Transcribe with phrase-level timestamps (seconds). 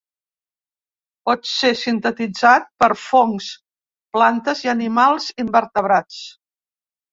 [1.29, 3.51] Pot ser sintetitzat per fongs,
[4.19, 6.21] plantes i animals invertebrats.